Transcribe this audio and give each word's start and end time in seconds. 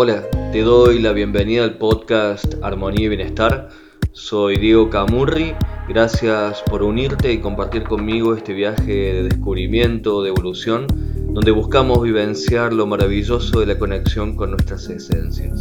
Hola, 0.00 0.22
te 0.52 0.62
doy 0.62 1.00
la 1.00 1.10
bienvenida 1.10 1.64
al 1.64 1.76
podcast 1.76 2.54
Armonía 2.62 3.06
y 3.06 3.08
Bienestar. 3.08 3.68
Soy 4.12 4.56
Diego 4.56 4.90
Camurri, 4.90 5.56
gracias 5.88 6.62
por 6.62 6.84
unirte 6.84 7.32
y 7.32 7.40
compartir 7.40 7.82
conmigo 7.82 8.32
este 8.36 8.52
viaje 8.52 8.92
de 8.92 9.22
descubrimiento, 9.24 10.22
de 10.22 10.28
evolución, 10.28 10.86
donde 11.34 11.50
buscamos 11.50 12.00
vivenciar 12.00 12.72
lo 12.72 12.86
maravilloso 12.86 13.58
de 13.58 13.66
la 13.66 13.76
conexión 13.76 14.36
con 14.36 14.52
nuestras 14.52 14.88
esencias. 14.88 15.60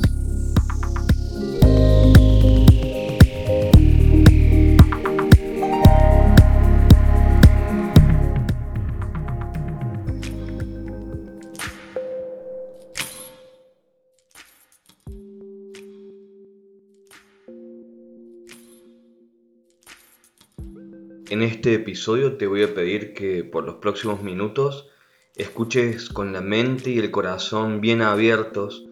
En 21.37 21.43
este 21.43 21.75
episodio 21.75 22.35
te 22.35 22.47
voy 22.47 22.63
a 22.63 22.73
pedir 22.73 23.13
que 23.13 23.43
por 23.43 23.63
los 23.63 23.75
próximos 23.75 24.23
minutos 24.23 24.89
escuches 25.35 26.09
con 26.09 26.33
la 26.33 26.41
mente 26.41 26.89
y 26.89 26.97
el 26.97 27.11
corazón 27.11 27.79
bien 27.79 28.01
abiertos, 28.01 28.87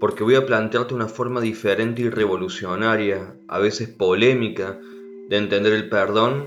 porque 0.00 0.24
voy 0.24 0.36
a 0.36 0.46
plantearte 0.46 0.94
una 0.94 1.06
forma 1.06 1.42
diferente 1.42 2.00
y 2.00 2.08
revolucionaria, 2.08 3.36
a 3.46 3.58
veces 3.58 3.90
polémica, 3.90 4.80
de 5.28 5.36
entender 5.36 5.74
el 5.74 5.90
perdón 5.90 6.46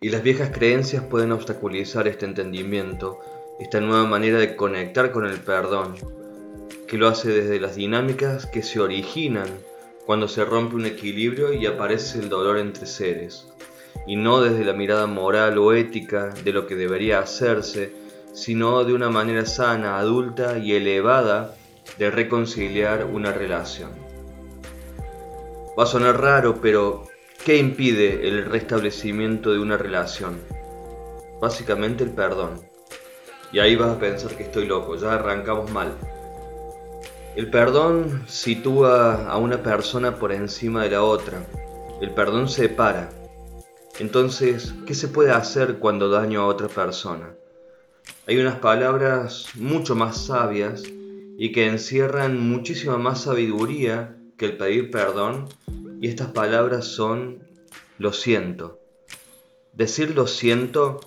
y 0.00 0.08
las 0.08 0.24
viejas 0.24 0.50
creencias 0.50 1.04
pueden 1.04 1.30
obstaculizar 1.30 2.08
este 2.08 2.26
entendimiento, 2.26 3.20
esta 3.60 3.80
nueva 3.80 4.06
manera 4.08 4.40
de 4.40 4.56
conectar 4.56 5.12
con 5.12 5.24
el 5.24 5.38
perdón, 5.38 5.94
que 6.88 6.98
lo 6.98 7.06
hace 7.06 7.28
desde 7.28 7.60
las 7.60 7.76
dinámicas 7.76 8.46
que 8.46 8.64
se 8.64 8.80
originan 8.80 9.46
cuando 10.04 10.26
se 10.26 10.44
rompe 10.44 10.74
un 10.74 10.86
equilibrio 10.86 11.52
y 11.52 11.64
aparece 11.64 12.18
el 12.18 12.28
dolor 12.28 12.58
entre 12.58 12.86
seres 12.86 13.53
y 14.06 14.16
no 14.16 14.40
desde 14.40 14.64
la 14.64 14.72
mirada 14.72 15.06
moral 15.06 15.58
o 15.58 15.72
ética 15.72 16.30
de 16.44 16.52
lo 16.52 16.66
que 16.66 16.76
debería 16.76 17.20
hacerse, 17.20 17.92
sino 18.32 18.84
de 18.84 18.92
una 18.92 19.10
manera 19.10 19.46
sana, 19.46 19.98
adulta 19.98 20.58
y 20.58 20.72
elevada 20.72 21.54
de 21.98 22.10
reconciliar 22.10 23.06
una 23.06 23.32
relación. 23.32 23.90
Va 25.78 25.84
a 25.84 25.86
sonar 25.86 26.20
raro, 26.20 26.60
pero 26.60 27.04
¿qué 27.44 27.56
impide 27.56 28.28
el 28.28 28.44
restablecimiento 28.46 29.52
de 29.52 29.58
una 29.58 29.76
relación? 29.76 30.40
Básicamente 31.40 32.04
el 32.04 32.10
perdón. 32.10 32.60
Y 33.52 33.60
ahí 33.60 33.76
vas 33.76 33.90
a 33.90 33.98
pensar 33.98 34.36
que 34.36 34.44
estoy 34.44 34.66
loco, 34.66 34.96
ya 34.96 35.14
arrancamos 35.14 35.70
mal. 35.70 35.92
El 37.36 37.50
perdón 37.50 38.24
sitúa 38.28 39.28
a 39.28 39.36
una 39.38 39.62
persona 39.62 40.16
por 40.16 40.32
encima 40.32 40.84
de 40.84 40.90
la 40.90 41.02
otra. 41.02 41.44
El 42.00 42.10
perdón 42.10 42.48
separa 42.48 43.10
entonces, 44.00 44.74
¿qué 44.86 44.94
se 44.94 45.08
puede 45.08 45.30
hacer 45.30 45.78
cuando 45.78 46.08
daño 46.08 46.40
a 46.42 46.46
otra 46.46 46.68
persona? 46.68 47.34
Hay 48.26 48.38
unas 48.38 48.58
palabras 48.58 49.48
mucho 49.54 49.94
más 49.94 50.26
sabias 50.26 50.82
y 51.38 51.52
que 51.52 51.66
encierran 51.66 52.40
muchísima 52.40 52.98
más 52.98 53.22
sabiduría 53.22 54.16
que 54.36 54.46
el 54.46 54.56
pedir 54.56 54.90
perdón 54.90 55.48
y 56.00 56.08
estas 56.08 56.28
palabras 56.28 56.86
son 56.86 57.44
lo 57.98 58.12
siento. 58.12 58.80
Decir 59.72 60.14
lo 60.14 60.26
siento 60.26 61.00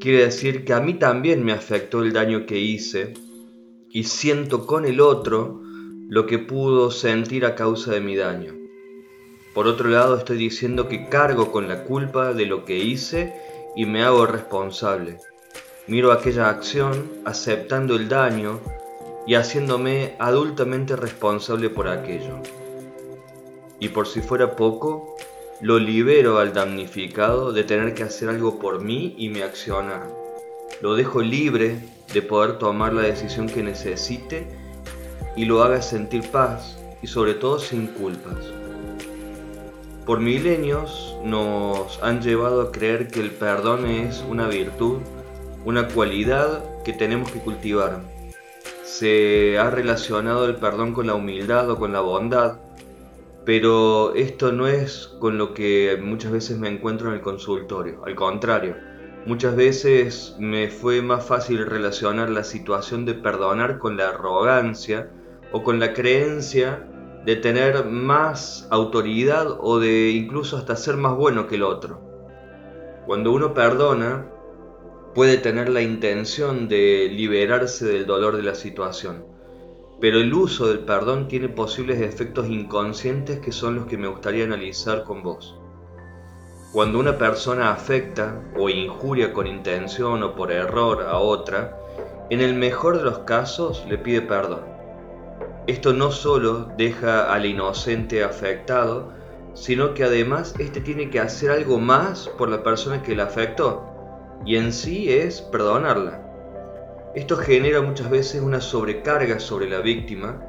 quiere 0.00 0.24
decir 0.24 0.64
que 0.64 0.74
a 0.74 0.80
mí 0.80 0.94
también 0.94 1.44
me 1.44 1.52
afectó 1.52 2.02
el 2.02 2.12
daño 2.12 2.44
que 2.44 2.58
hice 2.58 3.14
y 3.90 4.04
siento 4.04 4.66
con 4.66 4.84
el 4.84 5.00
otro 5.00 5.62
lo 6.08 6.26
que 6.26 6.38
pudo 6.38 6.90
sentir 6.90 7.46
a 7.46 7.54
causa 7.54 7.92
de 7.92 8.00
mi 8.00 8.16
daño. 8.16 8.63
Por 9.54 9.68
otro 9.68 9.88
lado, 9.88 10.18
estoy 10.18 10.36
diciendo 10.36 10.88
que 10.88 11.08
cargo 11.08 11.52
con 11.52 11.68
la 11.68 11.84
culpa 11.84 12.32
de 12.34 12.44
lo 12.44 12.64
que 12.64 12.76
hice 12.76 13.40
y 13.76 13.86
me 13.86 14.02
hago 14.02 14.26
responsable. 14.26 15.18
Miro 15.86 16.10
aquella 16.10 16.48
acción 16.48 17.12
aceptando 17.24 17.94
el 17.94 18.08
daño 18.08 18.58
y 19.28 19.36
haciéndome 19.36 20.16
adultamente 20.18 20.96
responsable 20.96 21.70
por 21.70 21.86
aquello. 21.86 22.38
Y 23.78 23.90
por 23.90 24.08
si 24.08 24.20
fuera 24.22 24.56
poco, 24.56 25.14
lo 25.60 25.78
libero 25.78 26.38
al 26.38 26.52
damnificado 26.52 27.52
de 27.52 27.62
tener 27.62 27.94
que 27.94 28.02
hacer 28.02 28.30
algo 28.30 28.58
por 28.58 28.80
mí 28.80 29.14
y 29.16 29.28
mi 29.28 29.42
accionar. 29.42 30.08
Lo 30.82 30.96
dejo 30.96 31.22
libre 31.22 31.78
de 32.12 32.22
poder 32.22 32.58
tomar 32.58 32.92
la 32.92 33.02
decisión 33.02 33.48
que 33.48 33.62
necesite 33.62 34.48
y 35.36 35.44
lo 35.44 35.62
haga 35.62 35.80
sentir 35.80 36.28
paz 36.30 36.76
y 37.02 37.06
sobre 37.06 37.34
todo 37.34 37.60
sin 37.60 37.86
culpas. 37.86 38.63
Por 40.06 40.20
milenios 40.20 41.16
nos 41.24 41.98
han 42.02 42.20
llevado 42.20 42.60
a 42.60 42.72
creer 42.72 43.08
que 43.08 43.20
el 43.20 43.30
perdón 43.30 43.86
es 43.86 44.22
una 44.28 44.48
virtud, 44.48 44.98
una 45.64 45.88
cualidad 45.88 46.62
que 46.84 46.92
tenemos 46.92 47.30
que 47.30 47.38
cultivar. 47.38 48.02
Se 48.82 49.58
ha 49.58 49.70
relacionado 49.70 50.44
el 50.44 50.56
perdón 50.56 50.92
con 50.92 51.06
la 51.06 51.14
humildad 51.14 51.70
o 51.70 51.78
con 51.78 51.94
la 51.94 52.00
bondad, 52.00 52.58
pero 53.46 54.14
esto 54.14 54.52
no 54.52 54.66
es 54.66 55.06
con 55.20 55.38
lo 55.38 55.54
que 55.54 55.98
muchas 56.02 56.32
veces 56.32 56.58
me 56.58 56.68
encuentro 56.68 57.08
en 57.08 57.14
el 57.14 57.20
consultorio, 57.22 58.04
al 58.04 58.14
contrario. 58.14 58.76
Muchas 59.24 59.56
veces 59.56 60.36
me 60.38 60.68
fue 60.68 61.00
más 61.00 61.24
fácil 61.24 61.64
relacionar 61.64 62.28
la 62.28 62.44
situación 62.44 63.06
de 63.06 63.14
perdonar 63.14 63.78
con 63.78 63.96
la 63.96 64.10
arrogancia 64.10 65.08
o 65.50 65.62
con 65.62 65.80
la 65.80 65.94
creencia 65.94 66.86
de 67.24 67.36
tener 67.36 67.86
más 67.86 68.68
autoridad 68.70 69.46
o 69.60 69.78
de 69.78 70.10
incluso 70.10 70.58
hasta 70.58 70.76
ser 70.76 70.96
más 70.96 71.16
bueno 71.16 71.46
que 71.46 71.54
el 71.54 71.62
otro. 71.62 72.00
Cuando 73.06 73.32
uno 73.32 73.54
perdona, 73.54 74.26
puede 75.14 75.38
tener 75.38 75.70
la 75.70 75.80
intención 75.80 76.68
de 76.68 77.08
liberarse 77.10 77.86
del 77.86 78.04
dolor 78.04 78.36
de 78.36 78.42
la 78.42 78.54
situación, 78.54 79.24
pero 80.00 80.18
el 80.18 80.34
uso 80.34 80.68
del 80.68 80.80
perdón 80.80 81.28
tiene 81.28 81.48
posibles 81.48 82.00
efectos 82.00 82.48
inconscientes 82.48 83.40
que 83.40 83.52
son 83.52 83.76
los 83.76 83.86
que 83.86 83.96
me 83.96 84.08
gustaría 84.08 84.44
analizar 84.44 85.04
con 85.04 85.22
vos. 85.22 85.56
Cuando 86.72 86.98
una 86.98 87.16
persona 87.16 87.70
afecta 87.70 88.42
o 88.58 88.68
injuria 88.68 89.32
con 89.32 89.46
intención 89.46 90.22
o 90.24 90.34
por 90.34 90.50
error 90.52 91.04
a 91.04 91.18
otra, 91.18 91.78
en 92.28 92.40
el 92.40 92.54
mejor 92.54 92.98
de 92.98 93.04
los 93.04 93.20
casos 93.20 93.86
le 93.88 93.96
pide 93.96 94.20
perdón 94.20 94.73
esto 95.66 95.92
no 95.92 96.10
solo 96.10 96.68
deja 96.76 97.32
al 97.32 97.46
inocente 97.46 98.22
afectado, 98.22 99.12
sino 99.54 99.94
que 99.94 100.04
además 100.04 100.54
éste 100.58 100.80
tiene 100.80 101.08
que 101.10 101.20
hacer 101.20 101.50
algo 101.50 101.78
más 101.78 102.28
por 102.36 102.48
la 102.48 102.62
persona 102.62 103.02
que 103.02 103.16
la 103.16 103.24
afectó, 103.24 103.84
y 104.44 104.56
en 104.56 104.72
sí 104.72 105.10
es 105.10 105.40
perdonarla. 105.40 106.20
Esto 107.14 107.36
genera 107.36 107.80
muchas 107.80 108.10
veces 108.10 108.42
una 108.42 108.60
sobrecarga 108.60 109.38
sobre 109.38 109.70
la 109.70 109.78
víctima, 109.78 110.42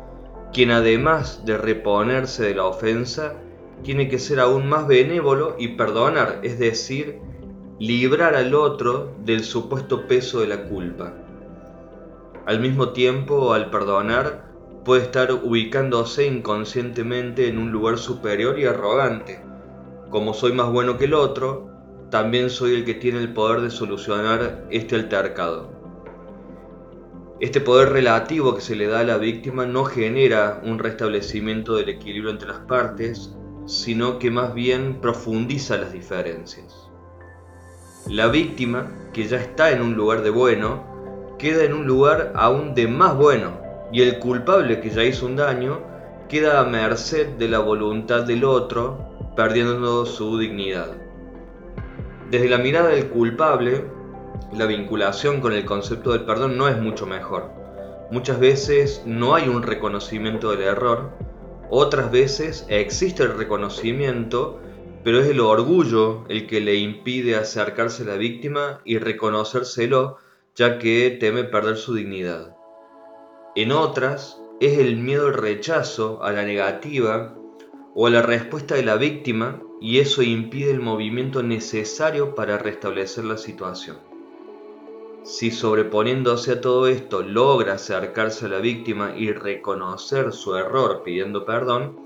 quien 0.52 0.72
además 0.72 1.46
de 1.46 1.58
reponerse 1.58 2.44
de 2.44 2.56
la 2.56 2.66
ofensa, 2.66 3.36
tiene 3.84 4.10
que 4.10 4.20
ser 4.20 4.40
aún 4.40 4.68
más 4.68 4.88
benévolo 4.88 5.56
y 5.60 5.70
perdonar, 5.70 6.40
es 6.44 6.58
decir, 6.60 7.20
librar 7.78 8.36
al 8.36 8.56
otro 8.56 9.14
del 9.24 9.44
supuesto 9.44 10.08
peso 10.08 10.42
de 10.42 10.48
la 10.48 10.64
culpa. 10.64 11.14
Al 12.46 12.60
mismo 12.60 12.90
tiempo, 12.90 13.54
al 13.54 13.70
perdonar, 13.70 14.45
puede 14.86 15.02
estar 15.02 15.34
ubicándose 15.34 16.28
inconscientemente 16.28 17.48
en 17.48 17.58
un 17.58 17.72
lugar 17.72 17.98
superior 17.98 18.60
y 18.60 18.66
arrogante. 18.66 19.42
Como 20.12 20.36
soy 20.36 20.54
más 20.54 20.72
bueno 20.72 21.00
que 21.00 21.06
el 21.06 21.16
otro, 21.16 21.72
también 22.12 22.52
soy 22.52 22.76
el 22.76 22.86
que 22.86 22.94
tiene 22.94 23.18
el 23.18 23.34
poder 23.34 23.62
de 23.62 23.72
solucionar 23.72 24.68
este 24.70 24.96
altercado. 24.96 25.74
Este 27.40 27.60
poder 27.62 27.90
relativo 27.90 28.54
que 28.54 28.62
se 28.62 28.76
le 28.76 28.86
da 28.86 29.00
a 29.00 29.04
la 29.04 29.18
víctima 29.18 29.66
no 29.66 29.86
genera 29.86 30.62
un 30.64 30.78
restablecimiento 30.78 31.76
del 31.76 31.90
equilibrio 31.90 32.30
entre 32.30 32.48
las 32.48 32.60
partes, 32.60 33.36
sino 33.66 34.20
que 34.20 34.30
más 34.30 34.54
bien 34.54 35.02
profundiza 35.02 35.78
las 35.78 35.92
diferencias. 35.94 36.90
La 38.08 38.28
víctima, 38.28 38.92
que 39.14 39.28
ya 39.28 39.38
está 39.38 39.72
en 39.72 39.82
un 39.82 39.96
lugar 39.96 40.22
de 40.22 40.30
bueno, 40.30 41.36
queda 41.40 41.64
en 41.64 41.74
un 41.74 41.88
lugar 41.88 42.34
aún 42.36 42.76
de 42.76 42.88
más 42.88 43.18
bueno, 43.18 43.65
y 43.96 44.02
el 44.02 44.20
culpable 44.20 44.82
que 44.82 44.90
ya 44.90 45.06
hizo 45.06 45.26
un 45.26 45.38
daño 45.38 45.80
queda 46.28 46.60
a 46.60 46.66
merced 46.66 47.28
de 47.38 47.48
la 47.48 47.60
voluntad 47.60 48.24
del 48.24 48.44
otro, 48.44 49.32
perdiendo 49.38 50.06
su 50.06 50.38
dignidad. 50.38 50.98
Desde 52.30 52.50
la 52.50 52.58
mirada 52.58 52.90
del 52.90 53.08
culpable, 53.08 53.86
la 54.52 54.66
vinculación 54.66 55.40
con 55.40 55.54
el 55.54 55.64
concepto 55.64 56.12
del 56.12 56.26
perdón 56.26 56.58
no 56.58 56.68
es 56.68 56.78
mucho 56.78 57.06
mejor. 57.06 57.50
Muchas 58.12 58.38
veces 58.38 59.02
no 59.06 59.34
hay 59.34 59.48
un 59.48 59.64
reconocimiento 59.64 60.52
del 60.52 60.64
error, 60.64 61.12
otras 61.70 62.12
veces 62.12 62.66
existe 62.68 63.24
el 63.24 63.38
reconocimiento, 63.38 64.60
pero 65.06 65.22
es 65.22 65.28
el 65.30 65.40
orgullo 65.40 66.26
el 66.28 66.48
que 66.48 66.60
le 66.60 66.76
impide 66.76 67.38
acercarse 67.38 68.04
a 68.04 68.08
la 68.08 68.16
víctima 68.16 68.82
y 68.84 68.98
reconocérselo, 68.98 70.18
ya 70.54 70.80
que 70.80 71.16
teme 71.18 71.46
perder 71.46 71.78
su 71.78 71.94
dignidad. 71.96 72.55
En 73.56 73.72
otras, 73.72 74.42
es 74.60 74.80
el 74.80 74.98
miedo 74.98 75.28
al 75.28 75.34
rechazo, 75.34 76.22
a 76.22 76.34
la 76.34 76.44
negativa 76.44 77.36
o 77.94 78.08
a 78.08 78.10
la 78.10 78.22
respuesta 78.22 78.76
de 78.76 78.84
la 78.84 78.98
víctima 78.98 79.62
y 79.80 80.00
eso 80.00 80.24
impide 80.24 80.72
el 80.72 80.82
movimiento 80.82 81.42
necesario 81.42 82.36
para 82.36 82.58
restablecer 82.58 83.24
la 83.24 83.38
situación. 83.38 83.98
Si 85.24 85.52
sobreponiéndose 85.52 86.52
a 86.52 86.62
todo 86.62 86.88
esto 86.88 87.22
logra 87.22 87.76
acercarse 87.76 88.48
a 88.48 88.50
la 88.50 88.60
víctima 88.60 89.14
y 89.16 89.32
reconocer 89.32 90.34
su 90.34 90.58
error 90.58 91.04
pidiendo 91.04 91.46
perdón, 91.46 91.98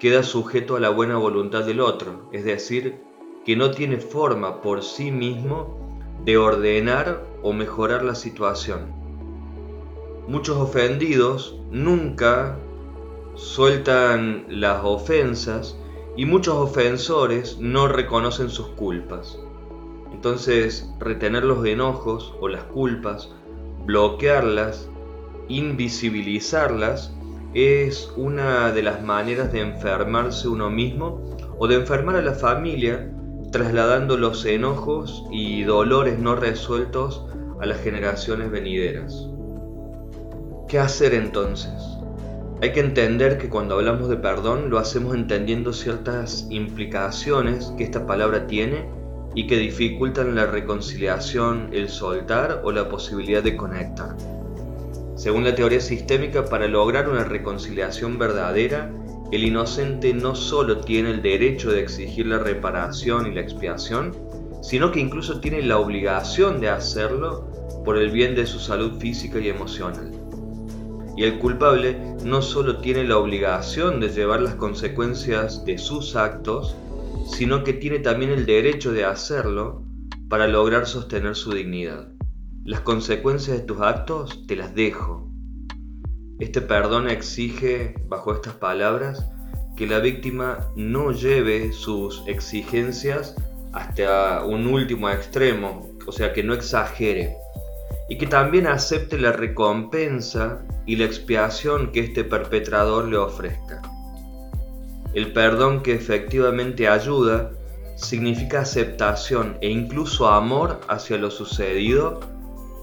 queda 0.00 0.22
sujeto 0.22 0.76
a 0.76 0.80
la 0.80 0.88
buena 0.88 1.18
voluntad 1.18 1.64
del 1.64 1.80
otro, 1.80 2.30
es 2.32 2.44
decir, 2.44 3.02
que 3.44 3.54
no 3.54 3.70
tiene 3.70 3.98
forma 3.98 4.62
por 4.62 4.82
sí 4.82 5.10
mismo 5.10 5.78
de 6.24 6.38
ordenar 6.38 7.22
o 7.42 7.52
mejorar 7.52 8.02
la 8.02 8.14
situación. 8.14 9.03
Muchos 10.26 10.56
ofendidos 10.56 11.58
nunca 11.70 12.56
sueltan 13.34 14.46
las 14.48 14.82
ofensas 14.82 15.76
y 16.16 16.24
muchos 16.24 16.54
ofensores 16.54 17.58
no 17.58 17.88
reconocen 17.88 18.48
sus 18.48 18.68
culpas. 18.68 19.38
Entonces, 20.12 20.90
retener 20.98 21.44
los 21.44 21.66
enojos 21.66 22.34
o 22.40 22.48
las 22.48 22.64
culpas, 22.64 23.32
bloquearlas, 23.84 24.88
invisibilizarlas, 25.48 27.12
es 27.52 28.10
una 28.16 28.72
de 28.72 28.82
las 28.82 29.02
maneras 29.02 29.52
de 29.52 29.60
enfermarse 29.60 30.48
uno 30.48 30.70
mismo 30.70 31.20
o 31.58 31.68
de 31.68 31.74
enfermar 31.74 32.16
a 32.16 32.22
la 32.22 32.32
familia, 32.32 33.12
trasladando 33.52 34.16
los 34.16 34.46
enojos 34.46 35.24
y 35.30 35.64
dolores 35.64 36.18
no 36.18 36.34
resueltos 36.34 37.26
a 37.60 37.66
las 37.66 37.80
generaciones 37.80 38.50
venideras. 38.50 39.28
¿Qué 40.74 40.80
hacer 40.80 41.14
entonces? 41.14 41.70
Hay 42.60 42.72
que 42.72 42.80
entender 42.80 43.38
que 43.38 43.48
cuando 43.48 43.76
hablamos 43.76 44.08
de 44.08 44.16
perdón 44.16 44.70
lo 44.70 44.80
hacemos 44.80 45.14
entendiendo 45.14 45.72
ciertas 45.72 46.48
implicaciones 46.50 47.72
que 47.78 47.84
esta 47.84 48.08
palabra 48.08 48.48
tiene 48.48 48.84
y 49.36 49.46
que 49.46 49.56
dificultan 49.56 50.34
la 50.34 50.46
reconciliación, 50.46 51.68
el 51.70 51.88
soltar 51.88 52.62
o 52.64 52.72
la 52.72 52.88
posibilidad 52.88 53.40
de 53.40 53.56
conectar. 53.56 54.16
Según 55.14 55.44
la 55.44 55.54
teoría 55.54 55.80
sistémica, 55.80 56.44
para 56.44 56.66
lograr 56.66 57.08
una 57.08 57.22
reconciliación 57.22 58.18
verdadera, 58.18 58.90
el 59.30 59.44
inocente 59.44 60.12
no 60.12 60.34
solo 60.34 60.78
tiene 60.78 61.12
el 61.12 61.22
derecho 61.22 61.70
de 61.70 61.82
exigir 61.82 62.26
la 62.26 62.40
reparación 62.40 63.28
y 63.28 63.32
la 63.32 63.42
expiación, 63.42 64.10
sino 64.60 64.90
que 64.90 64.98
incluso 64.98 65.38
tiene 65.38 65.62
la 65.62 65.78
obligación 65.78 66.60
de 66.60 66.70
hacerlo 66.70 67.48
por 67.84 67.96
el 67.96 68.10
bien 68.10 68.34
de 68.34 68.44
su 68.44 68.58
salud 68.58 68.98
física 68.98 69.38
y 69.38 69.48
emocional. 69.48 70.23
Y 71.16 71.24
el 71.24 71.38
culpable 71.38 71.96
no 72.24 72.42
solo 72.42 72.78
tiene 72.78 73.04
la 73.04 73.18
obligación 73.18 74.00
de 74.00 74.08
llevar 74.08 74.42
las 74.42 74.56
consecuencias 74.56 75.64
de 75.64 75.78
sus 75.78 76.16
actos, 76.16 76.76
sino 77.26 77.62
que 77.64 77.72
tiene 77.72 78.00
también 78.00 78.32
el 78.32 78.46
derecho 78.46 78.92
de 78.92 79.04
hacerlo 79.04 79.82
para 80.28 80.48
lograr 80.48 80.86
sostener 80.86 81.36
su 81.36 81.52
dignidad. 81.52 82.08
Las 82.64 82.80
consecuencias 82.80 83.58
de 83.58 83.62
tus 83.62 83.80
actos 83.80 84.46
te 84.46 84.56
las 84.56 84.74
dejo. 84.74 85.30
Este 86.40 86.60
perdón 86.60 87.08
exige, 87.08 87.94
bajo 88.08 88.32
estas 88.34 88.54
palabras, 88.54 89.30
que 89.76 89.86
la 89.86 90.00
víctima 90.00 90.70
no 90.74 91.12
lleve 91.12 91.72
sus 91.72 92.22
exigencias 92.26 93.36
hasta 93.72 94.44
un 94.44 94.66
último 94.66 95.10
extremo, 95.10 95.90
o 96.06 96.12
sea, 96.12 96.32
que 96.32 96.42
no 96.42 96.54
exagere, 96.54 97.36
y 98.08 98.18
que 98.18 98.26
también 98.26 98.66
acepte 98.66 99.18
la 99.18 99.32
recompensa 99.32 100.62
y 100.86 100.96
la 100.96 101.04
expiación 101.04 101.90
que 101.92 102.00
este 102.00 102.24
perpetrador 102.24 103.06
le 103.06 103.16
ofrezca. 103.16 103.80
El 105.14 105.32
perdón 105.32 105.82
que 105.82 105.94
efectivamente 105.94 106.88
ayuda 106.88 107.52
significa 107.96 108.60
aceptación 108.60 109.56
e 109.60 109.68
incluso 109.70 110.28
amor 110.28 110.80
hacia 110.88 111.16
lo 111.16 111.30
sucedido, 111.30 112.20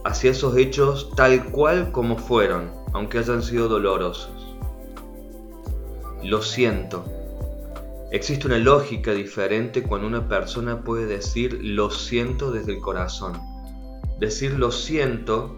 hacia 0.06 0.32
esos 0.32 0.56
hechos 0.58 1.12
tal 1.16 1.44
cual 1.52 1.92
como 1.92 2.18
fueron, 2.18 2.72
aunque 2.94 3.20
hayan 3.20 3.44
sido 3.44 3.68
dolorosos. 3.68 4.56
Lo 6.24 6.42
siento. 6.42 7.06
Existe 8.12 8.48
una 8.48 8.58
lógica 8.58 9.12
diferente 9.12 9.84
cuando 9.84 10.08
una 10.08 10.28
persona 10.28 10.82
puede 10.84 11.06
decir 11.06 11.60
lo 11.62 11.92
siento 11.92 12.52
desde 12.52 12.74
el 12.74 12.80
corazón. 12.80 13.51
Decir 14.22 14.60
lo 14.60 14.72
siento 14.72 15.58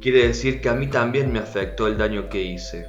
quiere 0.00 0.26
decir 0.26 0.62
que 0.62 0.70
a 0.70 0.74
mí 0.74 0.86
también 0.86 1.30
me 1.30 1.40
afectó 1.40 1.88
el 1.88 1.98
daño 1.98 2.30
que 2.30 2.42
hice. 2.42 2.86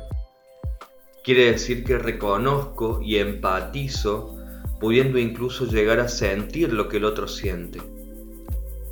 Quiere 1.26 1.52
decir 1.52 1.84
que 1.84 1.98
reconozco 1.98 3.02
y 3.04 3.18
empatizo, 3.18 4.38
pudiendo 4.80 5.20
incluso 5.20 5.66
llegar 5.66 6.00
a 6.00 6.08
sentir 6.08 6.72
lo 6.72 6.88
que 6.88 6.98
el 6.98 7.04
otro 7.04 7.28
siente. 7.28 7.82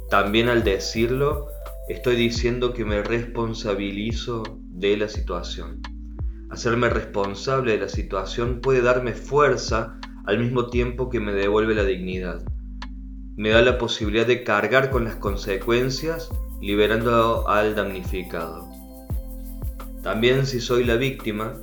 También 0.09 0.49
al 0.49 0.65
decirlo, 0.65 1.47
estoy 1.87 2.17
diciendo 2.17 2.73
que 2.73 2.83
me 2.83 3.01
responsabilizo 3.01 4.43
de 4.59 4.97
la 4.97 5.07
situación. 5.07 5.81
Hacerme 6.49 6.89
responsable 6.89 7.71
de 7.71 7.77
la 7.77 7.89
situación 7.89 8.59
puede 8.59 8.81
darme 8.81 9.13
fuerza 9.13 9.97
al 10.25 10.39
mismo 10.39 10.69
tiempo 10.69 11.09
que 11.09 11.21
me 11.21 11.31
devuelve 11.31 11.73
la 11.73 11.85
dignidad. 11.85 12.43
Me 13.39 13.51
da 13.51 13.61
la 13.61 13.77
posibilidad 13.77 14.27
de 14.27 14.43
cargar 14.43 14.89
con 14.89 15.05
las 15.05 15.15
consecuencias, 15.15 16.29
liberando 16.59 17.47
al 17.47 17.73
damnificado. 17.73 18.67
También 20.03 20.45
si 20.45 20.59
soy 20.59 20.83
la 20.83 20.97
víctima, 20.97 21.55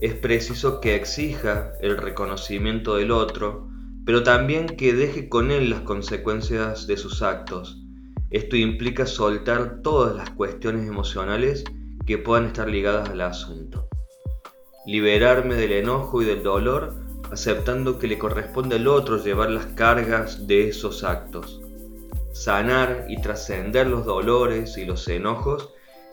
es 0.00 0.14
preciso 0.14 0.80
que 0.80 0.96
exija 0.96 1.70
el 1.82 1.98
reconocimiento 1.98 2.96
del 2.96 3.12
otro, 3.12 3.68
pero 4.04 4.24
también 4.24 4.66
que 4.66 4.92
deje 4.92 5.28
con 5.28 5.52
él 5.52 5.70
las 5.70 5.82
consecuencias 5.82 6.88
de 6.88 6.96
sus 6.96 7.22
actos. 7.22 7.80
Esto 8.30 8.56
implica 8.56 9.06
soltar 9.06 9.82
todas 9.82 10.16
las 10.16 10.30
cuestiones 10.30 10.88
emocionales 10.88 11.62
que 12.08 12.18
puedan 12.18 12.46
estar 12.46 12.68
ligadas 12.68 13.08
al 13.08 13.20
asunto. 13.20 13.86
Liberarme 14.84 15.54
del 15.54 15.70
enojo 15.70 16.22
y 16.22 16.24
del 16.24 16.42
dolor, 16.42 16.92
aceptando 17.30 17.98
que 17.98 18.06
le 18.06 18.18
corresponde 18.18 18.76
al 18.76 18.88
otro 18.88 19.22
llevar 19.22 19.50
las 19.50 19.66
cargas 19.66 20.46
de 20.46 20.68
esos 20.68 21.04
actos. 21.04 21.60
Sanar 22.32 23.06
y 23.08 23.20
trascender 23.20 23.86
los 23.86 24.04
dolores 24.04 24.78
y 24.78 24.84
los 24.84 25.06
enojos 25.08 25.70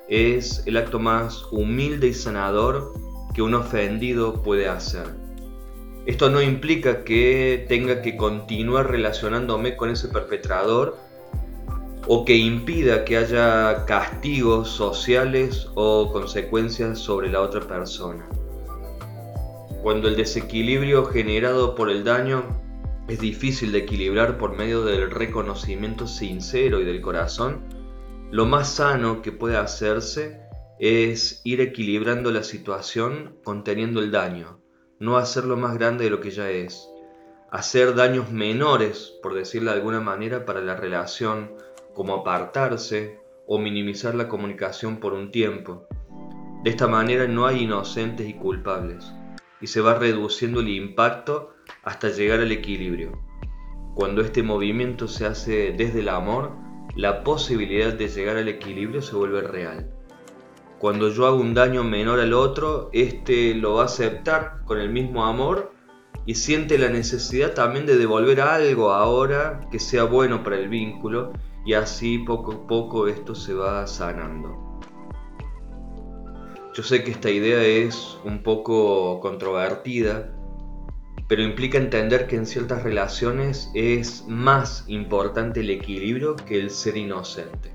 es 0.09 0.63
el 0.65 0.77
acto 0.77 0.99
más 0.99 1.45
humilde 1.51 2.07
y 2.07 2.13
sanador 2.13 2.93
que 3.33 3.41
un 3.41 3.53
ofendido 3.53 4.41
puede 4.41 4.67
hacer. 4.67 5.05
Esto 6.05 6.29
no 6.29 6.41
implica 6.41 7.03
que 7.03 7.65
tenga 7.67 8.01
que 8.01 8.15
continuar 8.15 8.89
relacionándome 8.89 9.75
con 9.75 9.89
ese 9.89 10.07
perpetrador 10.07 10.97
o 12.07 12.23
que 12.23 12.35
impida 12.35 13.03
que 13.03 13.17
haya 13.17 13.85
castigos 13.85 14.69
sociales 14.69 15.67
o 15.75 16.11
consecuencias 16.11 16.99
sobre 16.99 17.29
la 17.29 17.41
otra 17.41 17.61
persona. 17.61 18.25
Cuando 19.87 20.09
el 20.09 20.17
desequilibrio 20.17 21.05
generado 21.05 21.73
por 21.73 21.89
el 21.89 22.03
daño 22.03 22.43
es 23.07 23.21
difícil 23.21 23.71
de 23.71 23.77
equilibrar 23.77 24.37
por 24.37 24.53
medio 24.53 24.83
del 24.83 25.09
reconocimiento 25.09 26.07
sincero 26.07 26.81
y 26.81 26.83
del 26.83 26.99
corazón, 26.99 27.63
lo 28.29 28.45
más 28.45 28.67
sano 28.67 29.21
que 29.21 29.31
puede 29.31 29.55
hacerse 29.55 30.41
es 30.77 31.39
ir 31.45 31.61
equilibrando 31.61 32.31
la 32.31 32.43
situación 32.43 33.37
conteniendo 33.45 34.01
el 34.01 34.11
daño, 34.11 34.59
no 34.99 35.15
hacerlo 35.15 35.55
más 35.55 35.75
grande 35.75 36.03
de 36.03 36.09
lo 36.09 36.19
que 36.19 36.31
ya 36.31 36.49
es, 36.49 36.89
hacer 37.49 37.95
daños 37.95 38.29
menores, 38.29 39.13
por 39.23 39.35
decirlo 39.35 39.71
de 39.71 39.77
alguna 39.77 40.01
manera, 40.01 40.43
para 40.43 40.59
la 40.59 40.75
relación, 40.75 41.53
como 41.93 42.13
apartarse 42.15 43.21
o 43.47 43.57
minimizar 43.57 44.15
la 44.15 44.27
comunicación 44.27 44.97
por 44.97 45.13
un 45.13 45.31
tiempo. 45.31 45.87
De 46.65 46.71
esta 46.71 46.87
manera 46.89 47.25
no 47.25 47.45
hay 47.45 47.63
inocentes 47.63 48.27
y 48.27 48.33
culpables, 48.33 49.13
y 49.61 49.67
se 49.67 49.81
va 49.81 49.95
reduciendo 49.95 50.59
el 50.59 50.69
impacto 50.69 51.55
hasta 51.83 52.09
llegar 52.09 52.39
al 52.39 52.51
equilibrio. 52.51 53.11
Cuando 53.95 54.21
este 54.21 54.43
movimiento 54.43 55.07
se 55.07 55.25
hace 55.25 55.73
desde 55.75 56.01
el 56.01 56.09
amor, 56.09 56.51
la 56.95 57.23
posibilidad 57.23 57.93
de 57.93 58.07
llegar 58.07 58.37
al 58.37 58.47
equilibrio 58.47 59.01
se 59.01 59.15
vuelve 59.15 59.41
real. 59.41 59.91
Cuando 60.79 61.09
yo 61.09 61.25
hago 61.25 61.37
un 61.37 61.55
daño 61.55 61.83
menor 61.83 62.19
al 62.19 62.33
otro, 62.33 62.89
este 62.93 63.55
lo 63.55 63.75
va 63.75 63.83
a 63.83 63.85
aceptar 63.85 64.63
con 64.65 64.79
el 64.79 64.89
mismo 64.89 65.25
amor 65.25 65.73
y 66.27 66.35
siente 66.35 66.77
la 66.77 66.89
necesidad 66.89 67.53
también 67.53 67.85
de 67.85 67.97
devolver 67.97 68.41
algo 68.41 68.91
ahora 68.91 69.61
que 69.71 69.79
sea 69.79 70.03
bueno 70.03 70.43
para 70.43 70.57
el 70.57 70.69
vínculo 70.69 71.33
y 71.65 71.73
así 71.73 72.19
poco 72.19 72.51
a 72.51 72.67
poco 72.67 73.07
esto 73.07 73.33
se 73.33 73.53
va 73.53 73.87
sanando. 73.87 74.66
Yo 76.77 76.83
sé 76.83 77.03
que 77.03 77.09
esta 77.09 77.31
idea 77.31 77.63
es 77.63 78.19
un 78.23 78.43
poco 78.43 79.19
controvertida, 79.19 80.31
pero 81.27 81.41
implica 81.41 81.79
entender 81.79 82.27
que 82.27 82.35
en 82.35 82.45
ciertas 82.45 82.83
relaciones 82.83 83.71
es 83.73 84.25
más 84.27 84.85
importante 84.87 85.61
el 85.61 85.71
equilibrio 85.71 86.35
que 86.35 86.59
el 86.59 86.69
ser 86.69 86.95
inocente. 86.95 87.73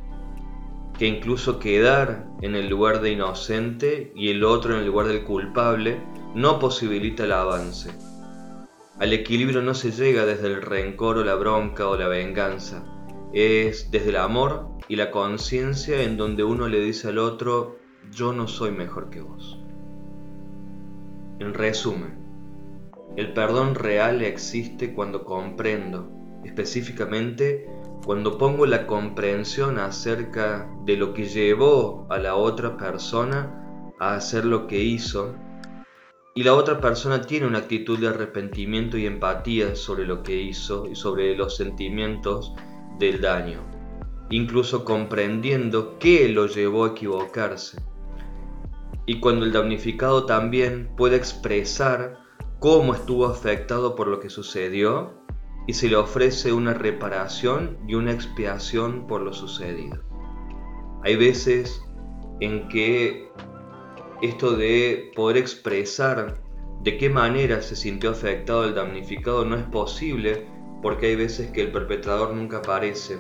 que 0.97 1.09
incluso 1.09 1.59
quedar 1.59 2.29
en 2.43 2.55
el 2.55 2.69
lugar 2.69 3.01
de 3.01 3.11
inocente 3.11 4.13
y 4.15 4.29
el 4.29 4.45
otro 4.45 4.75
en 4.75 4.81
el 4.83 4.87
lugar 4.87 5.09
del 5.09 5.25
culpable 5.25 6.01
no 6.37 6.61
posibilita 6.61 7.25
el 7.25 7.33
avance. 7.33 7.91
Al 9.01 9.13
equilibrio 9.13 9.63
no 9.63 9.75
se 9.75 9.91
llega 9.91 10.27
desde 10.27 10.47
el 10.47 10.63
rencor 10.63 11.19
o 11.19 11.25
la 11.25 11.35
bronca 11.35 11.89
o 11.89 11.97
la 11.97 12.07
venganza, 12.07 12.85
es 13.33 13.91
desde 13.91 14.11
el 14.11 14.17
amor 14.17 14.69
y 14.87 14.95
la 14.95 15.11
conciencia 15.11 16.03
en 16.03 16.17
donde 16.17 16.45
uno 16.45 16.69
le 16.69 16.79
dice 16.79 17.09
al 17.09 17.19
otro, 17.19 17.82
yo 18.11 18.33
no 18.33 18.49
soy 18.49 18.71
mejor 18.71 19.11
que 19.11 19.21
vos. 19.21 19.59
En 21.39 21.55
resumen, 21.55 22.19
el 23.17 23.33
perdón 23.33 23.75
real 23.75 24.23
existe 24.23 24.95
cuando 24.95 25.25
comprendo, 25.25 26.11
específicamente 26.45 27.69
cuando 28.05 28.39
pongo 28.39 28.67
la 28.67 28.87
comprensión 28.87 29.79
acerca 29.79 30.69
de 30.85 30.97
lo 30.97 31.15
que 31.15 31.27
llevó 31.27 32.07
a 32.11 32.19
la 32.19 32.35
otra 32.35 32.77
persona 32.77 33.93
a 34.01 34.15
hacer 34.15 34.45
lo 34.45 34.67
que 34.67 34.83
hizo, 34.83 35.35
y 36.35 36.43
la 36.43 36.55
otra 36.55 36.81
persona 36.81 37.23
tiene 37.23 37.47
una 37.47 37.59
actitud 37.59 37.99
de 37.99 38.09
arrepentimiento 38.09 38.97
y 38.97 39.07
empatía 39.07 39.77
sobre 39.77 40.07
lo 40.07 40.23
que 40.23 40.41
hizo 40.41 40.87
y 40.87 40.97
sobre 40.97 41.37
los 41.37 41.57
sentimientos 41.57 42.55
del 42.99 43.21
daño, 43.21 43.61
incluso 44.31 44.85
comprendiendo 44.85 45.99
qué 45.99 46.29
lo 46.29 46.47
llevó 46.47 46.87
a 46.87 46.89
equivocarse. 46.89 47.92
Y 49.07 49.21
cuando 49.21 49.45
el 49.45 49.53
damnificado 49.53 50.27
también 50.27 50.91
puede 50.97 51.17
expresar 51.17 52.21
cómo 52.59 52.95
estuvo 52.95 53.27
afectado 53.27 53.97
por 53.97 54.07
lo 54.07 54.21
que 54.21 54.31
sucedió 54.31 55.15
y 55.67 55.75
se 55.75 55.89
le 55.89 55.97
ofrece 55.97 56.53
una 56.53 56.75
reparación 56.75 57.79
y 57.87 57.95
una 57.95 58.13
expiación 58.13 59.07
por 59.07 59.23
lo 59.23 59.33
sucedido. 59.33 60.03
Hay 61.05 61.17
veces 61.17 61.83
en 62.41 62.69
que 62.69 63.29
esto 64.23 64.57
de 64.57 65.11
poder 65.17 65.37
expresar 65.37 66.41
de 66.83 66.97
qué 66.97 67.09
manera 67.09 67.63
se 67.63 67.77
sintió 67.77 68.11
afectado 68.11 68.65
el 68.65 68.75
damnificado 68.75 69.45
no 69.45 69.57
es 69.57 69.65
posible 69.65 70.47
porque 70.83 71.07
hay 71.07 71.17
veces 71.17 71.51
que 71.53 71.63
el 71.63 71.73
perpetrador 71.73 72.35
nunca 72.35 72.59
aparece. 72.59 73.19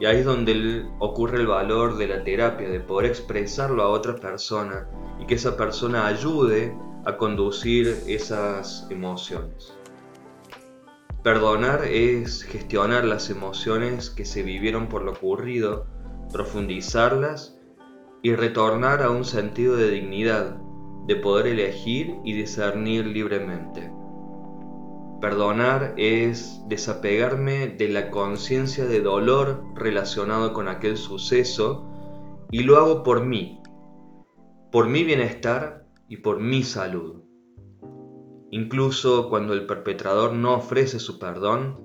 Y 0.00 0.06
ahí 0.06 0.18
es 0.18 0.24
donde 0.24 0.86
ocurre 0.98 1.38
el 1.38 1.46
valor 1.46 1.96
de 1.96 2.08
la 2.08 2.24
terapia, 2.24 2.68
de 2.68 2.80
poder 2.80 3.10
expresarlo 3.10 3.82
a 3.82 3.88
otra 3.88 4.16
persona 4.16 4.88
y 5.20 5.26
que 5.26 5.34
esa 5.34 5.56
persona 5.56 6.06
ayude 6.06 6.76
a 7.04 7.16
conducir 7.16 7.96
esas 8.06 8.86
emociones. 8.90 9.74
Perdonar 11.22 11.84
es 11.84 12.42
gestionar 12.42 13.04
las 13.04 13.30
emociones 13.30 14.10
que 14.10 14.24
se 14.24 14.42
vivieron 14.42 14.88
por 14.88 15.02
lo 15.02 15.12
ocurrido, 15.12 15.86
profundizarlas 16.32 17.58
y 18.22 18.34
retornar 18.34 19.02
a 19.02 19.10
un 19.10 19.24
sentido 19.24 19.76
de 19.76 19.90
dignidad, 19.90 20.56
de 21.06 21.16
poder 21.16 21.46
elegir 21.46 22.16
y 22.24 22.32
discernir 22.34 23.06
libremente. 23.06 23.90
Perdonar 25.20 25.94
es 25.96 26.60
desapegarme 26.68 27.68
de 27.68 27.88
la 27.88 28.10
conciencia 28.10 28.84
de 28.84 29.00
dolor 29.00 29.64
relacionado 29.74 30.52
con 30.52 30.68
aquel 30.68 30.96
suceso 30.96 31.90
y 32.50 32.62
lo 32.62 32.76
hago 32.76 33.02
por 33.02 33.24
mí, 33.24 33.60
por 34.70 34.88
mi 34.88 35.04
bienestar 35.04 35.86
y 36.08 36.18
por 36.18 36.40
mi 36.40 36.62
salud. 36.62 37.22
Incluso 38.50 39.28
cuando 39.30 39.54
el 39.54 39.66
perpetrador 39.66 40.34
no 40.34 40.54
ofrece 40.54 40.98
su 40.98 41.18
perdón, 41.18 41.84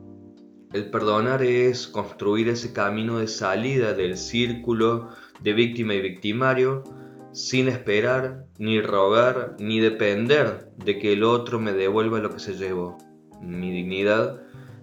el 0.73 0.91
perdonar 0.91 1.41
es 1.41 1.87
construir 1.87 2.47
ese 2.49 2.73
camino 2.73 3.17
de 3.17 3.27
salida 3.27 3.93
del 3.93 4.17
círculo 4.17 5.09
de 5.41 5.53
víctima 5.53 5.95
y 5.95 6.01
victimario 6.01 6.83
sin 7.31 7.67
esperar, 7.67 8.45
ni 8.57 8.81
rogar, 8.81 9.55
ni 9.59 9.79
depender 9.79 10.71
de 10.77 10.99
que 10.99 11.13
el 11.13 11.23
otro 11.23 11.59
me 11.59 11.73
devuelva 11.73 12.19
lo 12.19 12.31
que 12.31 12.39
se 12.39 12.53
llevó, 12.53 12.97
mi 13.41 13.71
dignidad, 13.71 14.41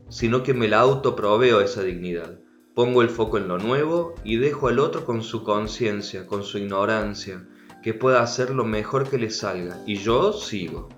sino 0.08 0.42
que 0.42 0.54
me 0.54 0.68
la 0.68 0.80
autoproveo 0.80 1.60
esa 1.60 1.82
dignidad. 1.82 2.38
Pongo 2.74 3.02
el 3.02 3.08
foco 3.08 3.38
en 3.38 3.48
lo 3.48 3.58
nuevo 3.58 4.14
y 4.24 4.36
dejo 4.36 4.68
al 4.68 4.78
otro 4.78 5.04
con 5.04 5.22
su 5.22 5.42
conciencia, 5.42 6.26
con 6.26 6.42
su 6.42 6.58
ignorancia, 6.58 7.46
que 7.82 7.94
pueda 7.94 8.22
hacer 8.22 8.50
lo 8.50 8.64
mejor 8.64 9.08
que 9.08 9.18
le 9.18 9.30
salga, 9.30 9.82
y 9.86 9.96
yo 9.96 10.32
sigo 10.32 10.88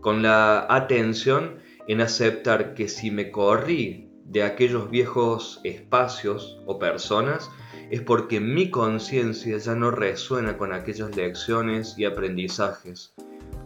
con 0.00 0.22
la 0.22 0.66
atención 0.68 1.56
en 1.88 2.00
aceptar 2.00 2.74
que 2.74 2.88
si 2.88 3.10
me 3.10 3.30
corrí 3.30 4.08
de 4.24 4.44
aquellos 4.44 4.90
viejos 4.90 5.60
espacios 5.64 6.60
o 6.66 6.78
personas, 6.78 7.50
es 7.90 8.00
porque 8.00 8.40
mi 8.40 8.70
conciencia 8.70 9.58
ya 9.58 9.74
no 9.74 9.90
resuena 9.90 10.56
con 10.56 10.72
aquellas 10.72 11.16
lecciones 11.16 11.98
y 11.98 12.04
aprendizajes. 12.04 13.12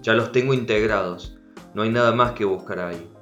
Ya 0.02 0.14
los 0.14 0.32
tengo 0.32 0.54
integrados, 0.54 1.36
no 1.74 1.82
hay 1.82 1.90
nada 1.90 2.12
más 2.12 2.32
que 2.32 2.46
buscar 2.46 2.80
ahí. 2.80 3.13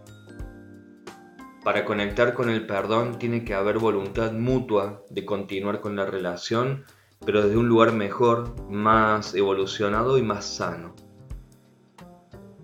Para 1.64 1.84
conectar 1.84 2.34
con 2.34 2.50
el 2.50 2.66
perdón 2.66 3.20
tiene 3.20 3.44
que 3.44 3.54
haber 3.54 3.78
voluntad 3.78 4.32
mutua 4.32 5.04
de 5.10 5.24
continuar 5.24 5.80
con 5.80 5.94
la 5.94 6.04
relación, 6.04 6.84
pero 7.24 7.42
desde 7.42 7.56
un 7.56 7.68
lugar 7.68 7.92
mejor, 7.92 8.52
más 8.68 9.36
evolucionado 9.36 10.18
y 10.18 10.22
más 10.22 10.44
sano. 10.44 10.96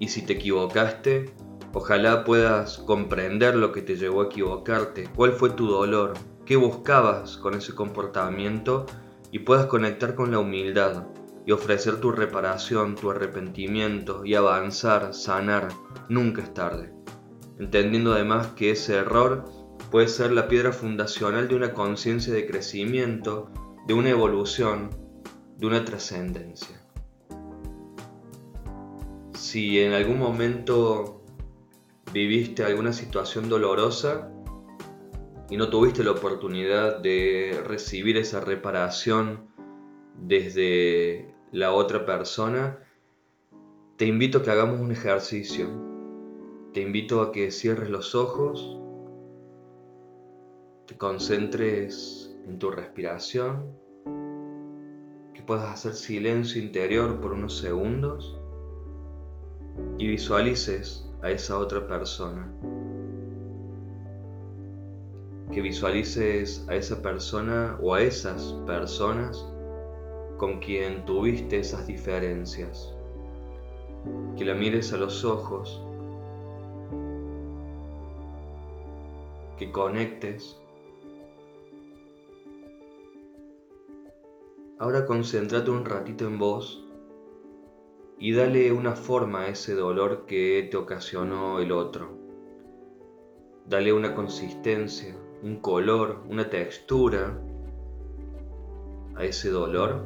Y 0.00 0.08
si 0.08 0.22
te 0.22 0.32
equivocaste, 0.32 1.32
ojalá 1.72 2.24
puedas 2.24 2.78
comprender 2.78 3.54
lo 3.54 3.70
que 3.70 3.82
te 3.82 3.94
llevó 3.94 4.22
a 4.22 4.26
equivocarte, 4.26 5.08
cuál 5.14 5.30
fue 5.32 5.50
tu 5.50 5.68
dolor, 5.68 6.14
qué 6.44 6.56
buscabas 6.56 7.36
con 7.36 7.54
ese 7.54 7.76
comportamiento 7.76 8.84
y 9.30 9.40
puedas 9.40 9.66
conectar 9.66 10.16
con 10.16 10.32
la 10.32 10.40
humildad 10.40 11.06
y 11.46 11.52
ofrecer 11.52 12.00
tu 12.00 12.10
reparación, 12.10 12.96
tu 12.96 13.12
arrepentimiento 13.12 14.24
y 14.24 14.34
avanzar, 14.34 15.14
sanar, 15.14 15.68
nunca 16.08 16.42
es 16.42 16.52
tarde. 16.52 16.92
Entendiendo 17.58 18.12
además 18.12 18.48
que 18.48 18.70
ese 18.70 18.96
error 18.96 19.44
puede 19.90 20.08
ser 20.08 20.32
la 20.32 20.48
piedra 20.48 20.72
fundacional 20.72 21.48
de 21.48 21.56
una 21.56 21.74
conciencia 21.74 22.32
de 22.32 22.46
crecimiento, 22.46 23.50
de 23.86 23.94
una 23.94 24.10
evolución, 24.10 24.90
de 25.56 25.66
una 25.66 25.84
trascendencia 25.84 26.78
si 29.48 29.80
en 29.80 29.94
algún 29.94 30.18
momento 30.18 31.22
viviste 32.12 32.64
alguna 32.64 32.92
situación 32.92 33.48
dolorosa 33.48 34.30
y 35.48 35.56
no 35.56 35.70
tuviste 35.70 36.04
la 36.04 36.10
oportunidad 36.10 36.98
de 36.98 37.58
recibir 37.66 38.18
esa 38.18 38.40
reparación 38.40 39.48
desde 40.16 41.34
la 41.50 41.72
otra 41.72 42.04
persona, 42.04 42.78
te 43.96 44.04
invito 44.04 44.38
a 44.38 44.42
que 44.42 44.50
hagamos 44.50 44.80
un 44.80 44.92
ejercicio. 44.92 45.87
Te 46.74 46.82
invito 46.82 47.22
a 47.22 47.32
que 47.32 47.50
cierres 47.50 47.88
los 47.88 48.14
ojos, 48.14 48.78
te 50.86 50.98
concentres 50.98 52.36
en 52.46 52.58
tu 52.58 52.70
respiración, 52.70 53.74
que 55.32 55.42
puedas 55.42 55.72
hacer 55.72 55.94
silencio 55.94 56.62
interior 56.62 57.20
por 57.20 57.32
unos 57.32 57.56
segundos 57.56 58.38
y 59.96 60.08
visualices 60.08 61.08
a 61.22 61.30
esa 61.30 61.58
otra 61.58 61.86
persona. 61.86 62.52
Que 65.50 65.62
visualices 65.62 66.66
a 66.68 66.74
esa 66.74 67.00
persona 67.00 67.78
o 67.80 67.94
a 67.94 68.02
esas 68.02 68.52
personas 68.66 69.42
con 70.36 70.60
quien 70.60 71.04
tuviste 71.06 71.60
esas 71.60 71.86
diferencias. 71.86 72.94
Que 74.36 74.44
la 74.44 74.54
mires 74.54 74.92
a 74.92 74.98
los 74.98 75.24
ojos. 75.24 75.82
Que 79.58 79.72
conectes. 79.72 80.56
Ahora 84.78 85.04
concéntrate 85.04 85.70
un 85.70 85.84
ratito 85.84 86.26
en 86.28 86.38
vos 86.38 86.84
y 88.20 88.32
dale 88.32 88.70
una 88.70 88.94
forma 88.94 89.42
a 89.42 89.48
ese 89.48 89.74
dolor 89.74 90.26
que 90.26 90.68
te 90.70 90.76
ocasionó 90.76 91.58
el 91.58 91.72
otro. 91.72 92.16
Dale 93.66 93.92
una 93.92 94.14
consistencia, 94.14 95.16
un 95.42 95.56
color, 95.56 96.22
una 96.28 96.48
textura 96.48 97.36
a 99.16 99.24
ese 99.24 99.50
dolor. 99.50 100.04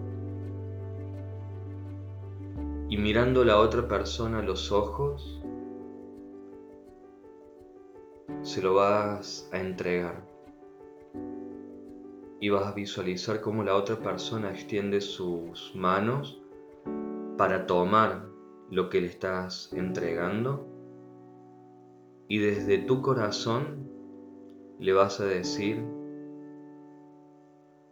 Y 2.89 2.97
mirando 2.97 3.43
a 3.43 3.45
la 3.45 3.59
otra 3.59 3.87
persona 3.87 4.39
a 4.39 4.43
los 4.43 4.73
ojos, 4.73 5.43
se 8.43 8.61
lo 8.63 8.75
vas 8.75 9.49
a 9.53 9.59
entregar. 9.59 10.25
Y 12.41 12.49
vas 12.49 12.67
a 12.67 12.73
visualizar 12.73 13.41
cómo 13.41 13.63
la 13.63 13.77
otra 13.77 13.97
persona 13.97 14.51
extiende 14.51 15.01
sus 15.01 15.73
manos 15.75 16.43
para 17.39 17.67
tomar 17.67 18.27
lo 18.71 18.89
que 18.89 19.01
le 19.01 19.07
estás 19.07 19.73
entregando 19.73 20.73
y 22.33 22.39
desde 22.39 22.79
tu 22.79 23.03
corazón 23.03 23.91
le 24.79 24.95
vas 24.95 25.21
a 25.21 25.27
decir, 25.27 25.85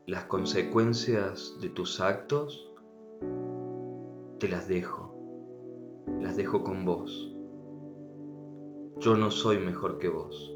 las 0.07 0.25
consecuencias 0.25 1.59
de 1.61 1.69
tus 1.69 2.01
actos 2.01 2.67
te 4.39 4.49
las 4.49 4.67
dejo, 4.67 5.15
las 6.21 6.39
dejo 6.39 6.65
con 6.65 6.87
vos. 6.87 7.30
Yo 9.01 9.17
no 9.17 9.31
soy 9.31 9.59
mejor 9.59 9.97
que 9.97 10.11
vos, 10.11 10.55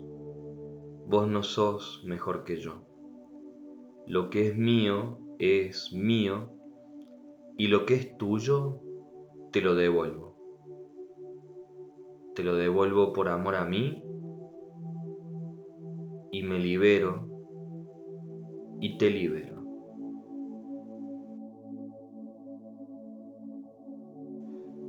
vos 1.07 1.27
no 1.27 1.43
sos 1.43 2.03
mejor 2.05 2.45
que 2.45 2.61
yo. 2.61 2.83
Lo 4.07 4.29
que 4.29 4.49
es 4.49 4.57
mío 4.59 5.19
es 5.39 5.95
mío 5.95 6.51
y 7.57 7.69
lo 7.69 7.87
que 7.87 7.95
es 7.95 8.19
tuyo 8.19 8.83
te 9.51 9.63
lo 9.63 9.75
devuelvo. 9.75 10.37
Te 12.35 12.45
lo 12.45 12.55
devuelvo 12.55 13.15
por 13.15 13.31
amor 13.31 13.55
a 13.55 13.65
mí 13.65 14.05
y 16.31 16.43
me 16.43 16.59
libero 16.59 17.27
y 18.79 18.99
te 18.99 19.09
libero. 19.09 19.65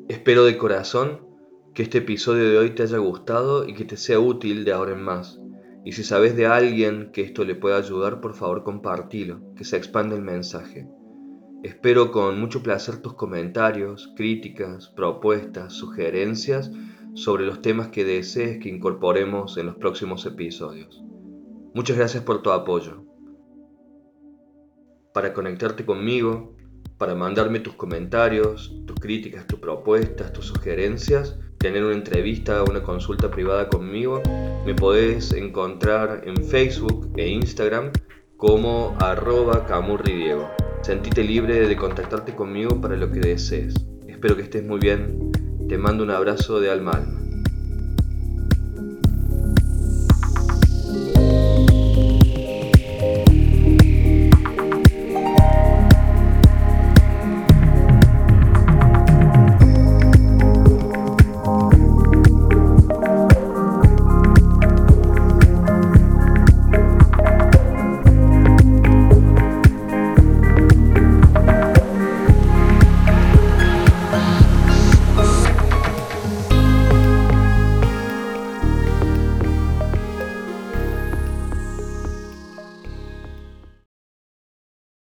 Espero 0.10 0.44
de 0.44 0.58
corazón 0.58 1.35
que 1.76 1.84
este 1.84 1.98
episodio 1.98 2.50
de 2.50 2.58
hoy 2.58 2.70
te 2.70 2.84
haya 2.84 2.98
gustado 3.00 3.68
y 3.68 3.74
que 3.74 3.84
te 3.84 3.98
sea 3.98 4.18
útil 4.18 4.64
de 4.64 4.72
ahora 4.72 4.94
en 4.94 5.04
más. 5.04 5.42
Y 5.84 5.92
si 5.92 6.06
sabes 6.06 6.38
de 6.38 6.48
alguien 6.48 7.12
que 7.12 7.22
esto 7.22 7.44
le 7.44 7.54
pueda 7.54 7.76
ayudar, 7.78 8.22
por 8.22 8.34
favor 8.34 8.64
compartilo, 8.64 9.42
que 9.58 9.66
se 9.66 9.76
expande 9.76 10.16
el 10.16 10.22
mensaje. 10.22 10.88
Espero 11.64 12.14
con 12.14 12.40
mucho 12.40 12.64
placer 12.64 13.02
tus 13.02 13.16
comentarios, 13.16 14.14
críticas, 14.16 14.88
propuestas, 14.88 15.74
sugerencias 15.74 16.72
sobre 17.14 17.46
los 17.46 17.62
temas 17.62 17.90
que 17.90 18.06
desees 18.06 18.60
que 18.60 18.70
incorporemos 18.70 19.58
en 19.58 19.66
los 19.66 19.76
próximos 19.76 20.26
episodios. 20.26 21.04
Muchas 21.74 21.98
gracias 21.98 22.24
por 22.24 22.42
tu 22.42 22.52
apoyo. 22.52 23.04
Para 25.14 25.34
conectarte 25.34 25.86
conmigo, 25.86 26.56
para 26.98 27.16
mandarme 27.16 27.60
tus 27.60 27.74
comentarios, 27.74 28.74
tus 28.86 29.00
críticas, 29.00 29.48
tus 29.48 29.60
propuestas, 29.60 30.32
tus 30.34 30.46
sugerencias, 30.46 31.38
tener 31.58 31.84
una 31.84 31.96
entrevista 31.96 32.64
o 32.64 32.70
una 32.70 32.84
consulta 32.84 33.30
privada 33.32 33.68
conmigo, 33.70 34.22
me 34.66 34.74
podés 34.74 35.34
encontrar 35.34 36.22
en 36.26 36.38
Facebook 36.38 37.12
e 37.18 37.28
Instagram 37.28 37.92
como 38.38 38.96
arroba 39.00 39.66
camurridiego. 39.66 40.50
Sentite 40.82 41.24
libre 41.24 41.68
de 41.68 41.76
contactarte 41.76 42.36
conmigo 42.36 42.80
para 42.80 42.96
lo 42.96 43.12
que 43.12 43.20
desees. 43.20 43.74
Espero 44.08 44.36
que 44.36 44.44
estés 44.44 44.64
muy 44.64 44.80
bien. 44.80 45.32
Te 45.68 45.78
mando 45.78 46.04
un 46.04 46.12
abrazo 46.12 46.60
de 46.60 46.70
alma 46.70 46.92
alma. 46.92 47.25